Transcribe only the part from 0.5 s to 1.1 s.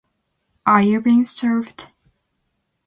Are You